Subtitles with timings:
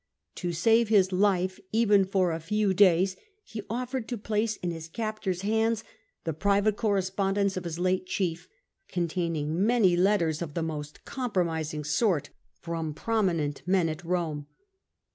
[0.33, 4.87] To save his life even for a few days he offered to place in his
[4.87, 5.83] captor's hands
[6.23, 8.47] the private correspondence of his late chief,
[8.87, 14.47] containing many letters of the most compromising sort from prominent men at Eome.